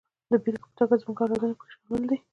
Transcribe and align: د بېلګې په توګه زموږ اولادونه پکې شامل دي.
د 0.31 0.33
بېلګې 0.43 0.67
په 0.71 0.75
توګه 0.79 0.95
زموږ 1.01 1.17
اولادونه 1.19 1.55
پکې 1.59 1.71
شامل 1.73 2.01
دي. 2.09 2.17